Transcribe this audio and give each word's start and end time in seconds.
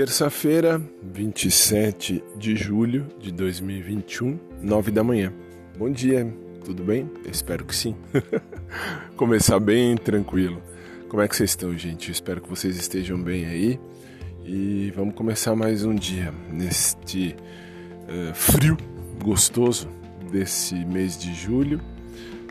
Terça-feira, 0.00 0.80
27 1.12 2.24
de 2.34 2.56
julho 2.56 3.06
de 3.20 3.30
2021, 3.30 4.40
9 4.62 4.90
da 4.90 5.04
manhã. 5.04 5.30
Bom 5.76 5.90
dia, 5.90 6.26
tudo 6.64 6.82
bem? 6.82 7.10
Espero 7.30 7.66
que 7.66 7.76
sim. 7.76 7.94
Começar 9.14 9.60
bem 9.60 9.94
tranquilo. 9.98 10.62
Como 11.06 11.20
é 11.22 11.28
que 11.28 11.36
vocês 11.36 11.50
estão, 11.50 11.76
gente? 11.76 12.10
Espero 12.10 12.40
que 12.40 12.48
vocês 12.48 12.78
estejam 12.78 13.22
bem 13.22 13.44
aí. 13.44 13.78
E 14.42 14.90
vamos 14.96 15.14
começar 15.14 15.54
mais 15.54 15.84
um 15.84 15.94
dia 15.94 16.32
neste 16.50 17.36
uh, 18.08 18.34
frio 18.34 18.78
gostoso 19.22 19.86
desse 20.32 20.76
mês 20.86 21.18
de 21.18 21.34
julho. 21.34 21.78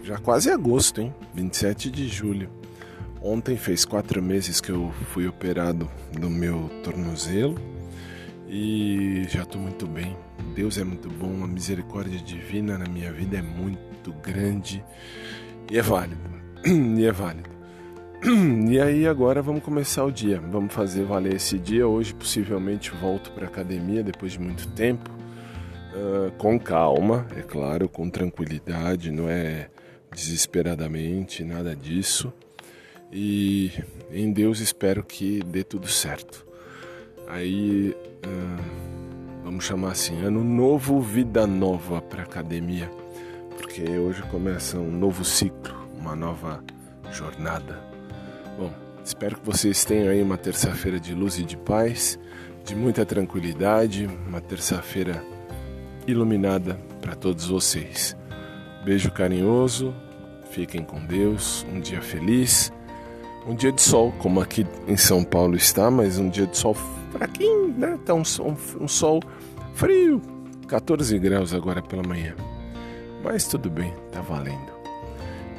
Já 0.04 0.20
quase 0.20 0.52
agosto, 0.52 1.02
hein? 1.02 1.12
27 1.34 1.90
de 1.90 2.08
julho. 2.08 2.59
Ontem 3.22 3.58
fez 3.58 3.84
quatro 3.84 4.24
meses 4.24 4.62
que 4.62 4.72
eu 4.72 4.94
fui 5.08 5.28
operado 5.28 5.92
no 6.18 6.30
meu 6.30 6.70
tornozelo 6.84 7.56
e 8.48 9.26
já 9.28 9.44
estou 9.44 9.60
muito 9.60 9.86
bem. 9.86 10.16
Deus 10.56 10.78
é 10.78 10.86
muito 10.86 11.10
bom, 11.10 11.44
a 11.44 11.48
misericórdia 11.48 12.18
divina 12.18 12.78
na 12.78 12.86
minha 12.86 13.12
vida 13.12 13.38
é 13.38 13.42
muito 13.42 14.14
grande 14.24 14.84
e 15.70 15.78
é 15.78 15.82
válido. 15.82 16.40
E 16.98 17.06
é 17.06 17.12
válido. 17.12 17.50
E 18.70 18.80
aí 18.80 19.06
agora 19.06 19.42
vamos 19.42 19.64
começar 19.64 20.06
o 20.06 20.12
dia. 20.12 20.40
Vamos 20.40 20.74
fazer 20.74 21.04
valer 21.04 21.36
esse 21.36 21.60
dia. 21.60 21.86
Hoje 21.86 22.14
possivelmente 22.14 22.92
volto 22.92 23.32
para 23.32 23.48
academia 23.48 24.02
depois 24.02 24.32
de 24.32 24.40
muito 24.40 24.66
tempo, 24.70 25.10
uh, 25.94 26.32
com 26.38 26.58
calma, 26.58 27.28
é 27.36 27.42
claro, 27.42 27.90
com 27.90 28.10
tranquilidade, 28.10 29.12
não 29.12 29.30
é 29.30 29.70
desesperadamente, 30.14 31.44
nada 31.44 31.76
disso 31.76 32.34
e 33.12 33.72
em 34.12 34.32
Deus 34.32 34.60
espero 34.60 35.04
que 35.04 35.42
dê 35.44 35.64
tudo 35.64 35.88
certo. 35.88 36.46
Aí, 37.28 37.96
uh, 38.26 39.44
vamos 39.44 39.66
chamar 39.66 39.92
assim, 39.92 40.22
ano 40.22 40.44
novo, 40.44 41.00
vida 41.02 41.46
nova 41.46 42.02
para 42.02 42.24
academia, 42.24 42.90
porque 43.58 43.84
hoje 43.84 44.22
começa 44.24 44.78
um 44.78 44.92
novo 44.92 45.24
ciclo, 45.24 45.76
uma 45.98 46.16
nova 46.16 46.64
jornada. 47.12 47.80
Bom, 48.58 48.72
espero 49.04 49.38
que 49.38 49.46
vocês 49.46 49.86
tenham 49.86 50.10
aí 50.10 50.22
uma 50.22 50.38
terça-feira 50.38 51.00
de 51.00 51.14
luz 51.14 51.38
e 51.38 51.44
de 51.44 51.58
paz, 51.58 52.20
de 52.66 52.76
muita 52.76 53.06
tranquilidade, 53.06 54.08
uma 54.28 54.42
terça-feira 54.42 55.24
iluminada 56.08 56.76
para 57.02 57.16
todos 57.16 57.46
vocês. 57.46 58.16
Beijo 58.84 59.12
carinhoso, 59.12 59.94
fiquem 60.52 60.84
com 60.84 61.06
Deus, 61.06 61.66
um 61.72 61.80
dia 61.80 62.02
feliz 62.02 62.72
um 63.48 63.56
dia 63.56 63.72
de 63.72 63.82
sol, 63.82 64.14
como 64.20 64.40
aqui 64.40 64.66
em 64.88 64.98
São 64.98 65.24
Paulo 65.24 65.56
está, 65.56 65.90
mas 65.90 66.18
um 66.18 66.30
dia 66.30 66.46
de 66.46 66.58
sol 66.58 66.74
fraquinho, 67.12 67.70
né? 67.70 67.98
Tá 68.06 68.14
um, 68.14 68.24
um, 68.42 68.84
um 68.84 68.88
sol 68.88 69.22
frio, 69.74 70.22
14 70.68 71.18
graus 71.20 71.54
agora 71.54 71.82
pela 71.82 72.04
manhã. 72.04 72.36
Mas 73.24 73.48
tudo 73.48 73.70
bem, 73.70 73.94
tá 74.12 74.22
valendo. 74.22 74.72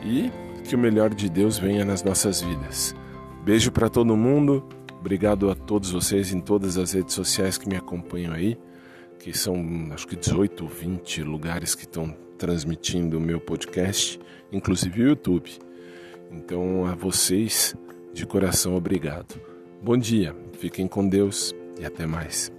E 0.04 0.30
que 0.64 0.74
o 0.74 0.78
melhor 0.78 1.12
de 1.12 1.28
Deus 1.28 1.58
venha 1.58 1.84
nas 1.84 2.02
nossas 2.02 2.40
vidas. 2.40 2.94
Beijo 3.44 3.72
para 3.72 3.88
todo 3.88 4.16
mundo. 4.16 4.64
Obrigado 4.98 5.50
a 5.50 5.54
todos 5.54 5.90
vocês 5.90 6.32
em 6.32 6.40
todas 6.40 6.76
as 6.76 6.92
redes 6.92 7.14
sociais 7.14 7.56
que 7.56 7.68
me 7.68 7.74
acompanham 7.74 8.34
aí, 8.34 8.58
que 9.18 9.36
são 9.36 9.56
acho 9.92 10.06
que 10.06 10.14
18 10.14 10.62
ou 10.62 10.68
20 10.68 11.22
lugares 11.22 11.74
que 11.74 11.84
estão 11.84 12.14
transmitindo 12.38 13.18
o 13.18 13.20
meu 13.20 13.40
podcast, 13.40 14.20
inclusive 14.52 15.02
o 15.02 15.08
YouTube. 15.08 15.58
Então, 16.30 16.86
a 16.86 16.94
vocês, 16.94 17.74
de 18.12 18.26
coração, 18.26 18.76
obrigado. 18.76 19.40
Bom 19.82 19.96
dia, 19.96 20.34
fiquem 20.52 20.86
com 20.86 21.08
Deus 21.08 21.54
e 21.78 21.84
até 21.84 22.06
mais. 22.06 22.52